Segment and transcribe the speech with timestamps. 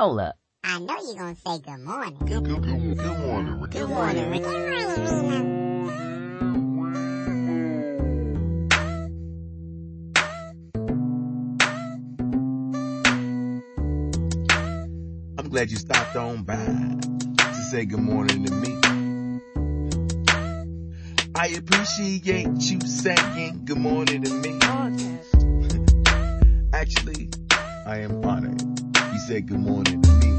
[0.00, 0.36] Hold up.
[0.64, 2.16] I know you're gonna say good morning.
[2.20, 3.80] Good, good, good, good morning, Ricky.
[3.80, 4.44] Good morning, Ricky.
[4.44, 5.90] Good morning.
[15.38, 18.74] I'm glad you stopped on by to say good morning to me.
[21.34, 24.58] I appreciate you saying good morning to me.
[26.72, 27.28] Actually,
[27.84, 28.69] I am honored you
[29.30, 30.36] said good morning to me.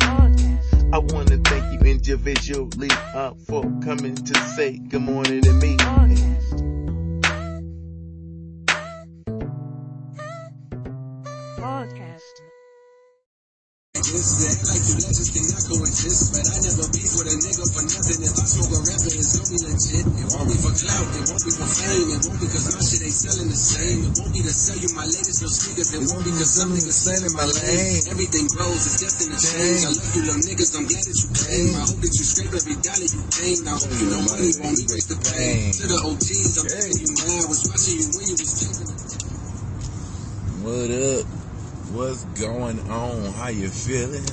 [0.91, 5.77] I want to thank you individually uh, for coming to say good morning to me.
[14.71, 16.23] Like two legends cannot coexist.
[16.31, 18.19] But I never beef with a nigga for nothing.
[18.23, 20.05] If I smoke a rapper, it's gonna be legit.
[20.07, 22.07] It won't be for clout, it won't be for fame.
[22.15, 23.99] It won't be cause my shit ain't selling the same.
[24.07, 25.91] It won't be to sell you my latest no sneakers.
[25.91, 28.01] It won't be cause some niggas selling my lane.
[28.15, 29.81] Everything grows, it's destined to change.
[29.83, 31.71] I love you little niggas, I'm glad that you came.
[31.75, 33.59] I hope that you scrape every dollar you gain.
[33.67, 35.75] I hope you know money won't erase the pain.
[35.75, 37.43] To the OGs, I'm thinking you mad.
[37.51, 38.87] Was watching you when you was chasing
[40.63, 41.27] What up?
[41.91, 43.33] What's going on?
[43.33, 44.23] How you feeling?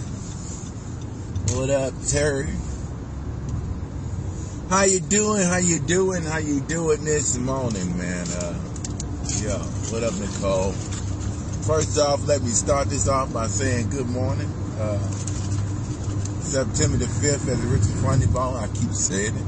[1.50, 2.46] What up, Terry?
[4.68, 5.42] How you doing?
[5.42, 6.22] How you doing?
[6.22, 8.27] How you doing this morning, man?
[8.28, 8.52] Uh,
[9.41, 9.56] yo,
[9.88, 10.72] what up, Nicole?
[11.64, 14.46] First off, let me start this off by saying good morning.
[14.78, 14.98] Uh,
[16.42, 18.56] September the 5th as a Richmond Funny Bone.
[18.56, 19.46] I keep saying it.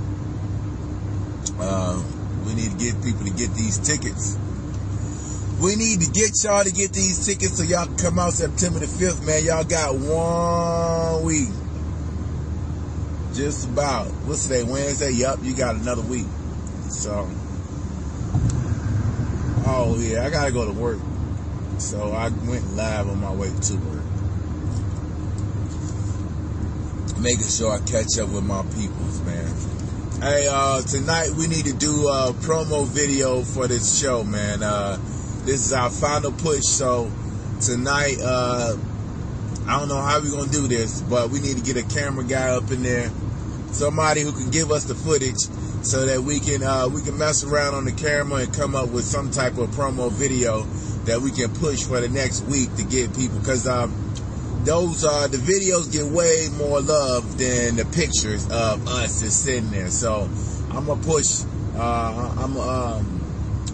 [1.60, 2.02] Uh,
[2.46, 4.38] we need to get people to get these tickets.
[5.60, 8.78] We need to get y'all to get these tickets so y'all can come out September
[8.78, 9.44] the 5th, man.
[9.44, 11.50] Y'all got one week.
[13.40, 14.06] Just about.
[14.26, 14.64] What's today?
[14.64, 15.12] Wednesday?
[15.12, 16.26] Yup, you got another week.
[16.90, 17.26] So,
[19.64, 20.98] oh yeah, I gotta go to work.
[21.78, 24.04] So I went live on my way to work.
[27.18, 29.50] Making sure I catch up with my peoples, man.
[30.20, 34.62] Hey, uh, tonight we need to do a promo video for this show, man.
[34.62, 34.98] Uh,
[35.46, 37.10] this is our final push, so
[37.62, 38.76] tonight, uh,
[39.66, 42.22] I don't know how we're gonna do this, but we need to get a camera
[42.22, 43.10] guy up in there,
[43.72, 45.40] somebody who can give us the footage,
[45.82, 48.90] so that we can uh, we can mess around on the camera and come up
[48.90, 50.62] with some type of promo video
[51.04, 53.90] that we can push for the next week to get people, because um,
[54.64, 59.70] those uh, the videos get way more love than the pictures of us just sitting
[59.70, 59.88] there.
[59.88, 60.28] So
[60.70, 61.42] I'm gonna push.
[61.76, 63.20] Uh, I'm um,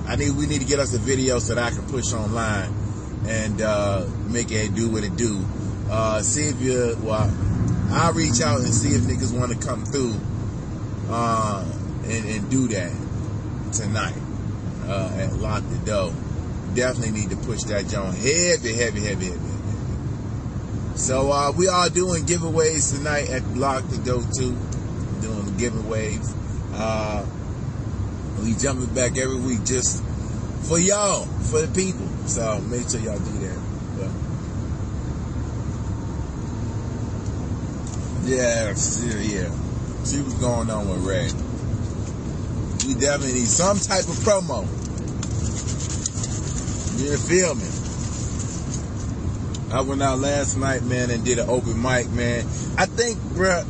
[0.06, 2.72] I need we need to get us a video so that I can push online
[3.26, 5.44] and uh, make it do what it do.
[5.90, 7.28] Uh, see if you well,
[7.90, 10.14] I'll reach out and see if niggas want to come through
[11.08, 11.64] uh,
[12.04, 12.92] and, and do that
[13.72, 14.16] tonight
[14.86, 16.14] uh, at Lock Da Doe.
[16.74, 19.26] Definitely need to push that joint heavy, heavy, heavy, heavy.
[19.26, 19.56] heavy.
[20.96, 24.56] So uh, we are doing giveaways tonight at Lock Da Doe too.
[25.20, 26.34] Doing giveaways.
[26.72, 27.24] Uh,
[28.42, 30.02] we jumping back every week just
[30.62, 32.06] for y'all, for the people.
[32.26, 33.58] So make sure y'all do that.
[33.98, 34.10] But,
[38.26, 39.50] yeah, yeah, yeah.
[40.02, 41.30] See what's going on with Ray.
[42.86, 44.66] We definitely need some type of promo.
[46.98, 47.68] You feel me?
[49.72, 52.44] I went out last night, man, and did an open mic, man.
[52.76, 53.64] I think, bruh,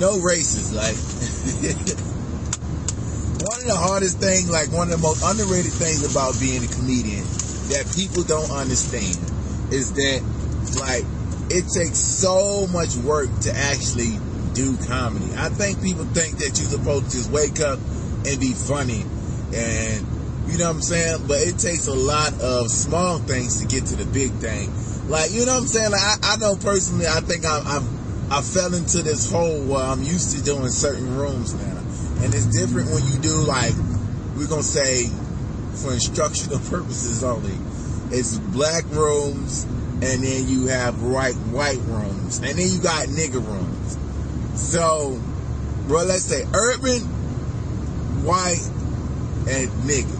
[0.00, 0.96] no races, like.
[3.46, 6.68] one of the hardest things, like one of the most underrated things about being a
[6.68, 7.24] comedian
[7.70, 9.18] that people don't understand
[9.72, 10.22] is that,
[10.80, 11.04] like,
[11.52, 14.18] it takes so much work to actually
[14.54, 15.32] do comedy.
[15.36, 17.78] I think people think that you're supposed to just wake up
[18.24, 19.04] and be funny
[19.54, 20.06] and
[20.48, 21.24] you know what I'm saying?
[21.28, 24.72] But it takes a lot of small things to get to the big thing.
[25.08, 25.92] Like, you know what I'm saying?
[25.92, 29.82] Like, I, I know personally, I think I, I've, I fell into this hole where
[29.82, 31.78] I'm used to doing certain rooms now.
[32.24, 33.74] And it's different when you do like,
[34.36, 35.06] we're going to say
[35.76, 37.56] for instructional purposes only.
[38.10, 39.66] It's black rooms
[40.02, 43.96] and then you have white, white rooms and then you got nigger rooms.
[44.60, 45.20] So,
[45.86, 47.02] bro, let's say urban,
[48.24, 48.68] white,
[49.48, 50.18] and nigger.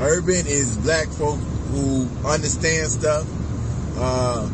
[0.00, 1.38] Urban is black folk
[1.70, 3.26] who understand stuff.
[3.96, 4.50] Uh,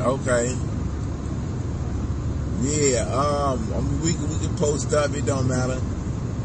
[0.00, 0.56] okay.
[2.60, 5.80] Yeah, um, we we can post up, it don't matter.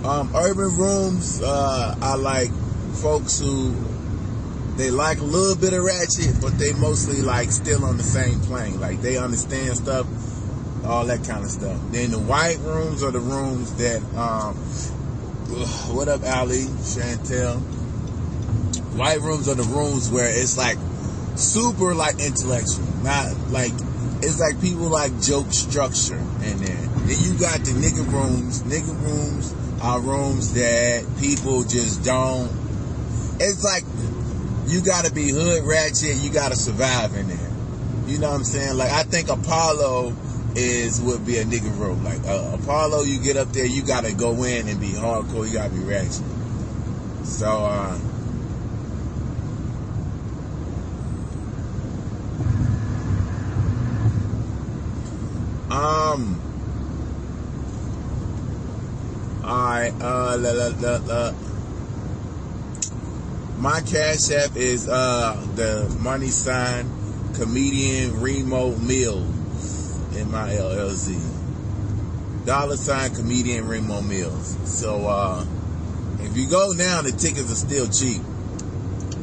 [0.04, 2.52] Um, urban rooms, uh, I like
[2.96, 3.74] folks who,
[4.76, 8.42] they like a little bit of ratchet, but they mostly like still on the same
[8.42, 8.82] plane.
[8.82, 10.06] Like they understand stuff,
[10.86, 11.80] all that kind of stuff.
[11.92, 14.56] Then the white rooms are the rooms that, um,
[15.96, 17.62] what up, Ali, Chantel?
[18.98, 20.78] White rooms are the rooms where it's like
[21.36, 23.72] super like intellectual, not like
[24.22, 26.76] it's like people like joke structure in there.
[26.76, 28.64] Then you got the nigga rooms.
[28.64, 29.54] Nigga rooms
[29.84, 32.50] are rooms that people just don't.
[33.40, 33.84] It's like
[34.68, 36.16] you got to be hood ratchet.
[36.16, 37.52] You got to survive in there.
[38.08, 38.78] You know what I'm saying?
[38.78, 40.16] Like I think Apollo
[40.56, 42.02] is would be a nigga room.
[42.04, 45.46] Like uh, Apollo, you get up there, you got to go in and be hardcore.
[45.46, 46.24] You got to be ratchet.
[47.26, 47.48] So.
[47.48, 48.00] uh
[55.70, 56.53] Um.
[59.82, 61.34] Uh, la, la, la, la.
[63.58, 66.90] My cash app is, uh, the money sign
[67.34, 71.20] comedian Remo Mills in my LLC.
[72.46, 74.58] Dollar sign comedian Remo Mills.
[74.66, 75.46] So, uh,
[76.20, 78.22] if you go now, the tickets are still cheap.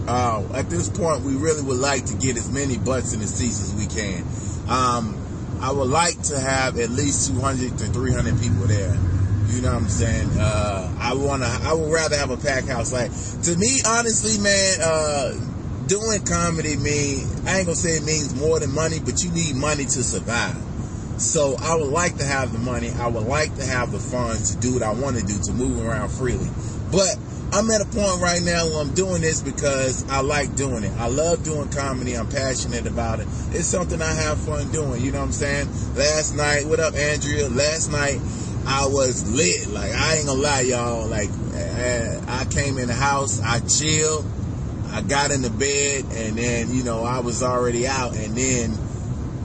[0.08, 3.26] Uh, at this point, we really would like to get as many butts in the
[3.28, 4.24] seats as we can.
[4.68, 5.16] Um,
[5.60, 8.98] I would like to have at least 200 to 300 people there.
[9.50, 10.30] You know what I'm saying?
[10.38, 12.92] Uh, I wanna, I would rather have a pack house.
[12.92, 13.10] Like,
[13.44, 18.60] to me, honestly, man, uh, doing comedy mean, I ain't gonna say it means more
[18.60, 20.56] than money, but you need money to survive.
[21.18, 22.90] So I would like to have the money.
[22.90, 25.52] I would like to have the funds to do what I want to do, to
[25.52, 26.48] move around freely.
[26.90, 27.18] But
[27.52, 30.92] I'm at a point right now where I'm doing this because I like doing it.
[30.98, 32.14] I love doing comedy.
[32.14, 33.26] I'm passionate about it.
[33.50, 35.02] It's something I have fun doing.
[35.02, 35.66] You know what I'm saying?
[35.96, 37.48] Last night, what up, Andrea?
[37.48, 38.20] Last night,
[38.66, 39.68] I was lit.
[39.68, 41.06] Like, I ain't gonna lie, y'all.
[41.06, 41.30] Like,
[42.28, 44.26] I came in the house, I chilled,
[44.90, 48.72] I got in the bed, and then, you know, I was already out, and then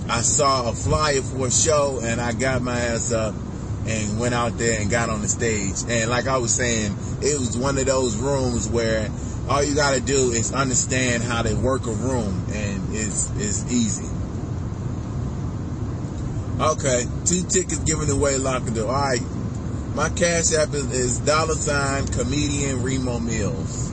[0.07, 3.35] I saw a flyer for a show, and I got my ass up
[3.87, 5.75] and went out there and got on the stage.
[5.87, 9.09] And like I was saying, it was one of those rooms where
[9.47, 14.09] all you gotta do is understand how to work a room and it's, it's easy.
[16.59, 18.89] Okay, two tickets given away lock and door.
[18.89, 19.21] Alright,
[19.93, 23.91] my cash app is, is dollar sign comedian Remo Mills.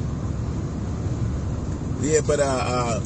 [2.00, 3.00] Yeah, but uh, uh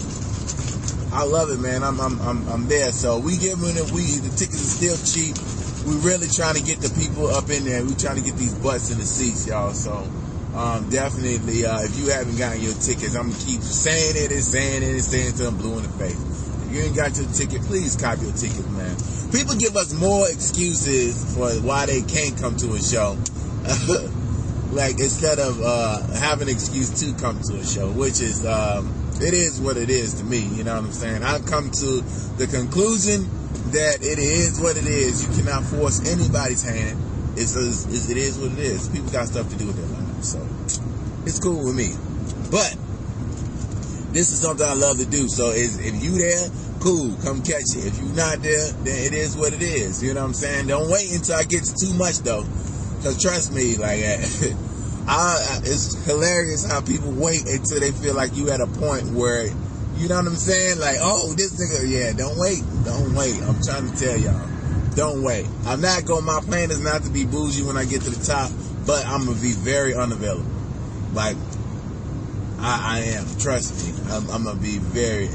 [1.12, 1.82] I love it, man.
[1.82, 2.92] I'm I'm I'm, I'm there.
[2.92, 3.90] So we giving it.
[3.92, 5.36] We the tickets are still cheap
[5.86, 7.84] we really trying to get the people up in there.
[7.84, 9.72] We trying to get these butts in the seats, y'all.
[9.72, 10.02] So
[10.54, 14.42] um, definitely, uh, if you haven't gotten your tickets, I'm gonna keep saying it and
[14.42, 16.18] saying it and saying it till I'm blue in the face.
[16.66, 18.96] If you ain't got your ticket, please copy your ticket, man.
[19.36, 23.18] People give us more excuses for why they can't come to a show.
[24.72, 28.94] like instead of uh, having an excuse to come to a show, which is um,
[29.20, 30.38] it is what it is to me.
[30.38, 31.22] You know what I'm saying?
[31.22, 32.00] I've come to
[32.38, 33.28] the conclusion
[33.72, 35.28] that it is what it is.
[35.28, 36.98] You cannot force anybody's hand.
[37.36, 38.88] It's, it's it is what it is.
[38.88, 40.48] People got stuff to do with their lives, so
[41.26, 41.92] it's cool with me.
[42.50, 42.74] But
[44.14, 45.28] this is something I love to do.
[45.28, 46.48] So is if you there,
[46.80, 47.86] cool, come catch it.
[47.86, 50.02] If you're not there, then it is what it is.
[50.02, 50.66] You know what I'm saying?
[50.68, 52.44] Don't wait until I get too much though,
[52.98, 54.00] because trust me, like.
[55.08, 59.46] I, it's hilarious how people wait until they feel like you at a point where
[59.98, 60.78] you know what I'm saying?
[60.78, 62.62] Like, oh, this nigga, yeah, don't wait.
[62.84, 63.40] Don't wait.
[63.42, 64.46] I'm trying to tell y'all.
[64.94, 65.46] Don't wait.
[65.64, 68.24] I'm not going, my plan is not to be bougie when I get to the
[68.24, 68.50] top,
[68.86, 70.44] but I'm to be very unavailable.
[71.14, 71.36] Like,
[72.58, 73.24] I, I am.
[73.38, 73.94] Trust me.
[74.12, 75.28] I'm, I'm to be very.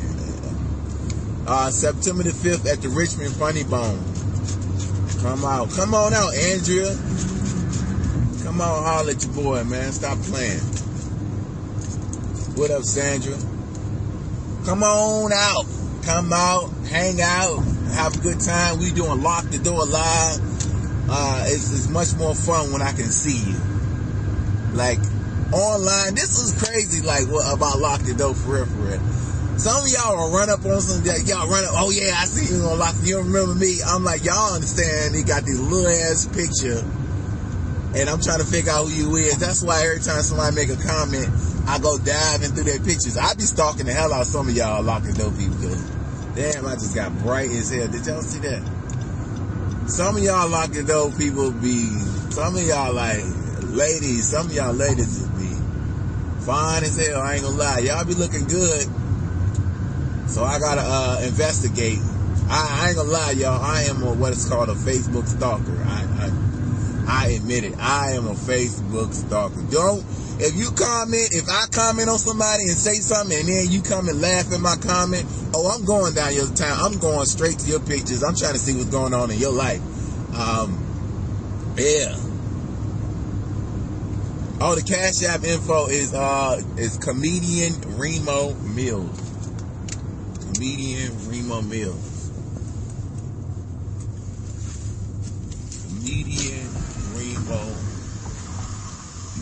[1.47, 3.99] Uh, September the 5th at the Richmond Funny Bone.
[5.21, 5.69] Come out.
[5.71, 6.95] Come on out, Andrea.
[8.43, 9.91] Come on, holler at your boy, man.
[9.91, 10.59] Stop playing.
[12.55, 13.37] What up, Sandra?
[14.65, 15.65] Come on out.
[16.03, 17.59] Come out, hang out,
[17.93, 18.79] have a good time.
[18.79, 20.41] We doing Lock Da Doe live.
[21.07, 23.57] Uh, it's, it's much more fun when I can see you.
[24.73, 24.97] Like,
[25.53, 28.99] online, this is crazy, like, what about Lock Da Doe for real, for real.
[29.61, 32.49] Some of y'all will run up on some, y'all run up, oh yeah, I see
[32.49, 33.77] you on Lock, you remember me.
[33.85, 36.81] I'm like, y'all understand, they got this little ass picture
[37.93, 39.37] and I'm trying to figure out who you is.
[39.37, 41.29] That's why every time somebody make a comment,
[41.69, 43.21] I go diving through their pictures.
[43.21, 45.61] I be stalking the hell out of some of y'all locking dope people.
[46.33, 47.85] Damn, I just got bright as hell.
[47.85, 48.65] Did y'all see that?
[49.85, 51.85] Some of y'all locking dope people be,
[52.33, 53.21] some of y'all like
[53.69, 55.53] ladies, some of y'all ladies be
[56.49, 57.21] fine as hell.
[57.21, 57.85] I ain't gonna lie.
[57.85, 58.89] Y'all be looking good.
[60.31, 61.99] So I gotta uh, investigate.
[62.47, 63.61] I, I, ain't gonna lie, y'all.
[63.61, 65.77] I am a, what is called a Facebook stalker.
[65.85, 66.51] I, I
[67.07, 67.77] I admit it.
[67.77, 69.61] I am a Facebook stalker.
[69.69, 69.99] Don't,
[70.39, 74.07] if you comment, if I comment on somebody and say something and then you come
[74.07, 76.77] and laugh at my comment, oh, I'm going down your town.
[76.79, 78.23] I'm going straight to your pictures.
[78.23, 79.81] I'm trying to see what's going on in your life.
[80.33, 80.79] Um,
[81.77, 82.15] yeah.
[84.61, 89.30] Oh, the Cash App info is uh is comedian Remo Mills.
[90.53, 92.31] Comedian Remo Mills.
[95.87, 96.67] Comedian
[97.13, 97.75] Remo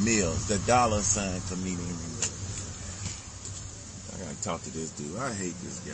[0.03, 0.47] Mills.
[0.47, 2.29] The dollar sign comedian Remo.
[4.13, 5.17] I gotta talk to this dude.
[5.17, 5.93] I hate this guy.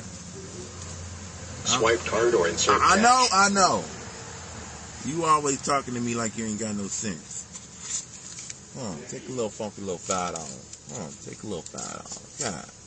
[1.65, 2.81] Swipe card or insert.
[2.81, 3.03] I cash.
[3.03, 3.83] know, I know.
[5.05, 7.45] You always talking to me like you ain't got no sense.
[8.77, 10.89] Hold on, take a little funky little five dollars.
[10.99, 12.37] On, take a little five dollars.
[12.41, 12.84] God.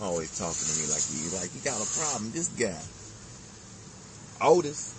[0.00, 2.30] Always talking to me like you like you got a problem.
[2.30, 2.76] This guy.
[4.44, 4.92] Otis.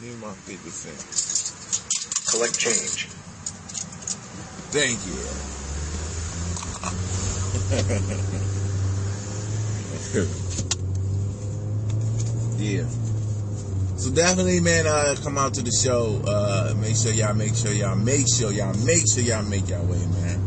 [0.00, 2.30] Me my 50 cents.
[2.30, 3.08] Collect change.
[4.70, 5.18] Thank you.
[12.86, 12.99] yeah.
[14.00, 16.22] So definitely, man, uh, come out to the show.
[16.26, 19.84] Uh, make sure y'all, make sure y'all, make sure y'all, make sure y'all make y'all
[19.84, 20.40] way, man.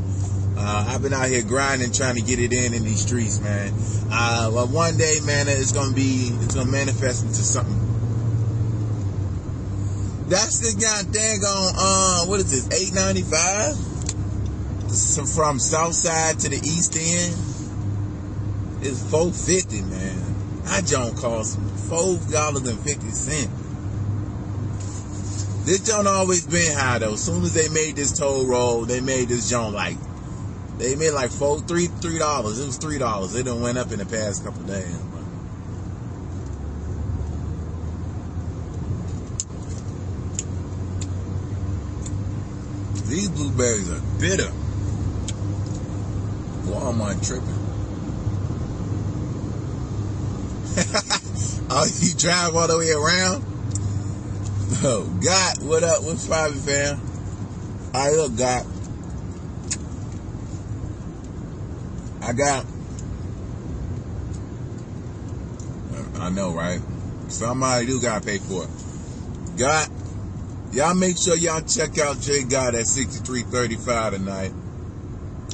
[0.57, 3.71] Uh, I've been out here grinding, trying to get it in in these streets, man.
[4.11, 7.77] Uh, but one day, man, it's gonna be, it's gonna manifest into something.
[10.29, 13.77] That's the goddamn on, uh, what is this, 895?
[15.29, 17.35] From south side to the east end,
[18.81, 20.22] it's 450, man.
[20.65, 23.49] I don't cost four dollars and fifty cent.
[25.65, 27.13] This joint always been high though.
[27.13, 29.97] As soon as they made this toll road, they made this joint like
[30.77, 32.59] they made like four, three, three dollars.
[32.59, 33.35] It was three dollars.
[33.35, 34.97] It done went up in the past couple days.
[43.07, 44.51] These blueberries are bitter.
[46.65, 47.62] Walmart tripping.
[51.69, 53.43] oh, you drive all the way around?
[54.83, 56.03] Oh, God, what up?
[56.03, 56.99] What's poppin', fam?
[57.93, 58.65] Right, look, God.
[62.21, 62.65] I got.
[66.15, 66.81] I know, right?
[67.27, 68.69] Somebody do gotta pay for it.
[69.57, 69.89] God,
[70.71, 74.53] y'all make sure y'all check out J God at 6335 tonight.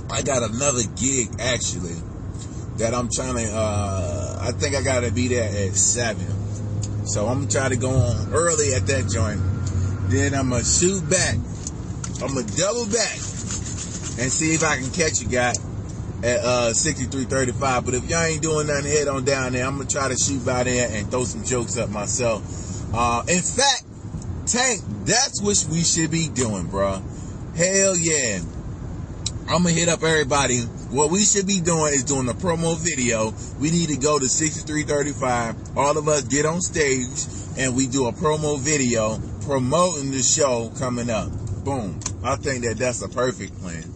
[0.09, 1.95] I got another gig actually
[2.77, 7.05] that I'm trying to, uh, I think I gotta be there at 7.
[7.05, 9.41] So I'm gonna try to go on early at that joint.
[10.09, 11.35] Then I'm gonna shoot back.
[12.21, 13.15] I'm gonna double back
[14.19, 15.53] and see if I can catch you guy
[16.23, 17.85] at uh 6335.
[17.85, 19.65] But if y'all ain't doing nothing, head on down there.
[19.65, 22.41] I'm gonna try to shoot by there and throw some jokes up myself.
[22.93, 23.83] Uh, in fact,
[24.45, 27.01] Tank, that's what we should be doing, bro.
[27.55, 28.39] Hell yeah.
[29.49, 30.59] I'm gonna hit up everybody.
[30.91, 33.33] What we should be doing is doing a promo video.
[33.59, 35.75] We need to go to 6335.
[35.75, 37.25] All of us get on stage
[37.57, 41.31] and we do a promo video promoting the show coming up.
[41.65, 41.99] Boom.
[42.23, 43.91] I think that that's a perfect plan.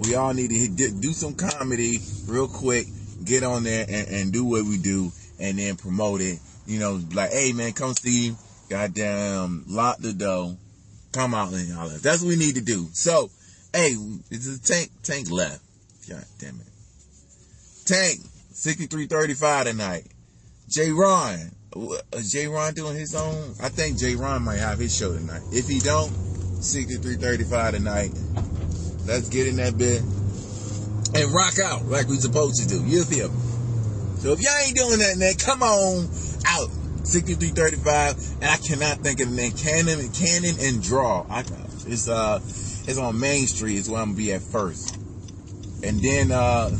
[0.00, 2.88] We all need to hit, do some comedy real quick,
[3.24, 5.10] get on there and, and do what we do
[5.40, 6.40] and then promote it.
[6.66, 8.34] You know, like, hey man, come see,
[8.68, 10.58] goddamn, lock the door,
[11.12, 12.02] come out and all that.
[12.02, 12.88] That's what we need to do.
[12.92, 13.30] So,
[13.72, 13.94] hey,
[14.30, 15.60] it's a tank, tank left.
[16.08, 16.66] God damn it.
[17.84, 18.20] Tank,
[18.52, 20.04] 6335 tonight.
[20.68, 20.90] J.
[20.90, 21.50] Ron,
[22.12, 22.46] is J.
[22.46, 23.54] Ron doing his own?
[23.62, 24.16] I think J.
[24.16, 25.42] Ron might have his show tonight.
[25.52, 26.10] If he don't,
[26.62, 28.10] 6335 tonight.
[29.06, 30.02] Let's get in that bed
[31.14, 32.84] and rock out like we supposed to do.
[32.84, 33.38] You feel me?
[34.18, 36.08] So if y'all ain't doing that, then come on
[36.46, 36.70] out.
[37.04, 39.52] 6335, and I cannot think of the name.
[39.52, 41.24] Cannon, Cannon and Draw.
[41.30, 41.42] I,
[41.86, 42.38] it's uh,
[42.88, 43.76] it's on Main Street.
[43.76, 44.96] Is where I'm gonna be at first,
[45.84, 46.70] and then uh,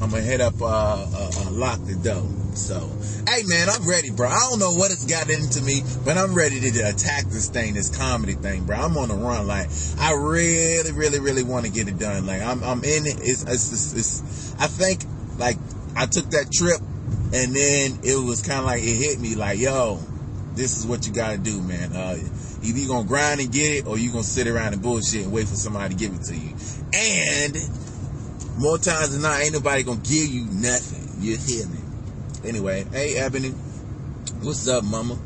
[0.00, 2.26] I'm gonna head up uh, uh, uh lock the door.
[2.54, 2.80] So,
[3.28, 4.28] hey man, I'm ready, bro.
[4.28, 7.74] I don't know what it's got into me, but I'm ready to attack this thing,
[7.74, 8.76] this comedy thing, bro.
[8.76, 9.46] I'm on the run.
[9.46, 12.26] Like, I really, really, really want to get it done.
[12.26, 13.18] Like, I'm, I'm in it.
[13.20, 15.04] It's, it's, it's, it's, I think,
[15.38, 15.58] like,
[15.96, 16.80] I took that trip,
[17.32, 20.00] and then it was kind of like it hit me, like, yo,
[20.60, 21.92] this is what you gotta do, man.
[21.94, 22.18] Uh,
[22.62, 25.32] either you gonna grind and get it, or you gonna sit around and bullshit and
[25.32, 26.54] wait for somebody to give it to you.
[26.92, 27.56] And
[28.58, 31.22] more times than not, ain't nobody gonna give you nothing.
[31.22, 31.78] You hear me?
[32.44, 33.50] Anyway, hey Ebony,
[34.42, 35.18] what's up, mama?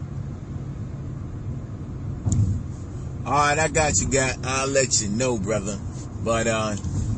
[3.26, 4.36] All right, I got you, guy.
[4.44, 5.80] I'll let you know, brother.
[6.22, 6.76] But uh,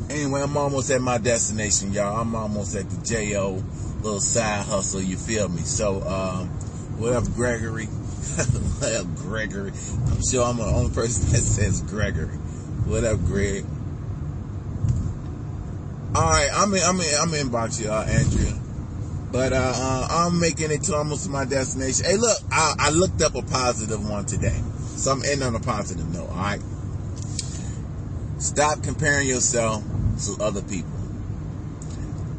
[0.09, 2.19] anyway, I'm almost at my destination, y'all.
[2.19, 3.61] I'm almost at the Jo
[4.01, 5.01] little side hustle.
[5.01, 5.61] You feel me?
[5.61, 6.47] So, um,
[6.97, 7.87] what up, Gregory?
[8.79, 9.71] what up, Gregory?
[10.07, 12.35] I'm sure I'm the only person that says Gregory.
[12.85, 13.65] What up, Greg?
[16.15, 16.81] All right, I'm in.
[16.83, 17.15] I'm in.
[17.19, 18.53] I'm in box, y'all, Andrea.
[19.31, 22.05] But uh, uh, I'm making it to almost my destination.
[22.05, 24.59] Hey, look, I, I looked up a positive one today,
[24.95, 26.29] so I'm ending on a positive note.
[26.29, 26.61] All right,
[28.39, 29.83] stop comparing yourself
[30.25, 30.96] to other people.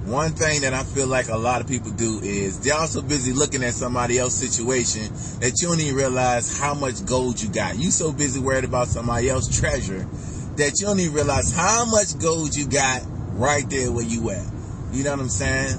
[0.09, 3.35] One thing that I feel like a lot of people do is they're also busy
[3.35, 5.03] looking at somebody else's situation
[5.41, 7.77] that you don't even realize how much gold you got.
[7.77, 10.09] You so busy worried about somebody else's treasure
[10.57, 14.47] that you don't even realize how much gold you got right there where you at.
[14.93, 15.77] You know what I'm saying?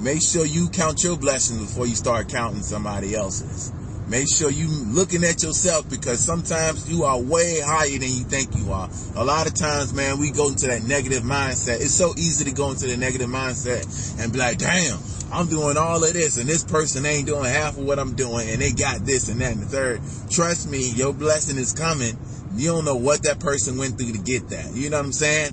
[0.00, 3.70] Make sure you count your blessings before you start counting somebody else's.
[4.10, 8.56] Make sure you looking at yourself because sometimes you are way higher than you think
[8.56, 8.90] you are.
[9.14, 11.80] A lot of times, man, we go into that negative mindset.
[11.80, 14.98] It's so easy to go into the negative mindset and be like, damn,
[15.32, 18.50] I'm doing all of this and this person ain't doing half of what I'm doing
[18.50, 20.00] and they got this and that and the third.
[20.28, 22.18] Trust me, your blessing is coming.
[22.56, 24.74] You don't know what that person went through to get that.
[24.74, 25.52] You know what I'm saying?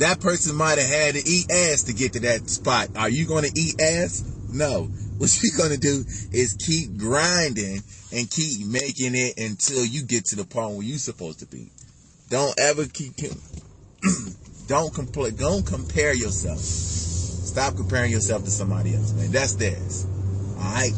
[0.00, 2.90] That person might have had to eat ass to get to that spot.
[2.94, 4.22] Are you going to eat ass?
[4.52, 4.90] No.
[5.18, 7.80] What you're to do is keep grinding
[8.12, 11.70] and keep making it until you get to the point where you're supposed to be.
[12.28, 13.16] Don't ever keep,
[14.66, 16.58] don't compl- don't compare yourself.
[16.58, 19.30] Stop comparing yourself to somebody else, man.
[19.30, 20.06] That's theirs.
[20.58, 20.92] All right.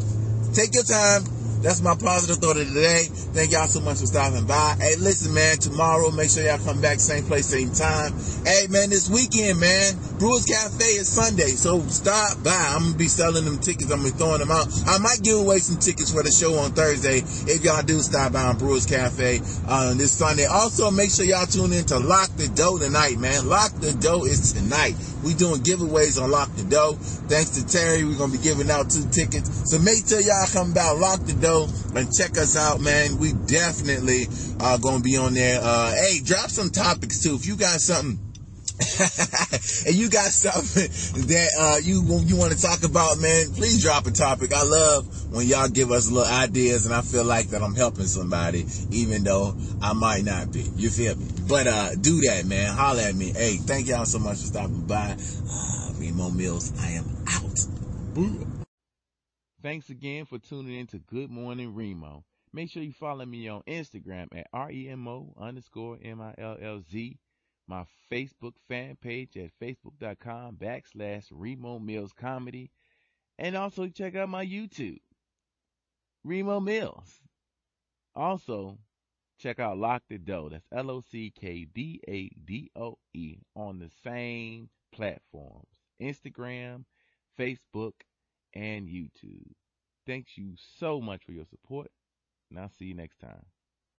[0.52, 1.37] Take your time.
[1.60, 3.02] That's my positive thought of the day.
[3.34, 4.76] Thank y'all so much for stopping by.
[4.78, 8.14] Hey, listen, man, tomorrow, make sure y'all come back same place, same time.
[8.46, 12.54] Hey, man, this weekend, man, Brewers Cafe is Sunday, so stop by.
[12.54, 13.90] I'm gonna be selling them tickets.
[13.90, 14.70] I'm gonna be throwing them out.
[14.86, 17.18] I might give away some tickets for the show on Thursday
[17.50, 20.46] if y'all do stop by on Brewers Cafe uh, this Sunday.
[20.46, 23.48] Also, make sure y'all tune in to Lock Da Doe tonight, man.
[23.48, 24.94] Lock Da Doe is tonight.
[25.24, 26.94] We doing giveaways on Lock Da Doe.
[27.26, 29.70] Thanks to Terry, we're gonna be giving out two tickets.
[29.70, 31.47] So make sure y'all come by Lock Da Doe
[31.94, 33.18] and check us out, man.
[33.18, 34.26] We definitely
[34.60, 35.60] are gonna be on there.
[35.62, 37.34] Uh, hey, drop some topics too.
[37.34, 38.18] If you got something
[39.86, 40.88] and you got something
[41.26, 44.52] that uh, you you want to talk about, man, please drop a topic.
[44.52, 48.06] I love when y'all give us little ideas, and I feel like that I'm helping
[48.06, 50.64] somebody, even though I might not be.
[50.76, 51.26] You feel me?
[51.48, 52.72] But uh, do that, man.
[52.72, 53.32] Holler at me.
[53.32, 55.16] Hey, thank y'all so much for stopping by.
[55.50, 58.57] Uh, Remo Mills, I am out.
[59.62, 62.24] Thanks again for tuning in to Good Morning Remo.
[62.52, 67.18] Make sure you follow me on Instagram at REMO underscore M-I-L-L-Z
[67.68, 72.70] my Facebook fan page at facebook.com backslash Remo Mills Comedy,
[73.38, 74.98] and also check out my YouTube,
[76.24, 77.20] Remo Mills.
[78.16, 78.78] Also,
[79.38, 80.48] check out Lock Da Doe.
[80.48, 85.68] That's L O C K D A D O E on the same platforms
[86.00, 86.84] Instagram,
[87.38, 87.92] Facebook,
[88.54, 89.52] and YouTube.
[90.06, 91.90] Thanks you so much for your support,
[92.50, 93.44] and I'll see you next time.